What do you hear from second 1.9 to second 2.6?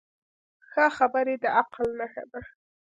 نښه ده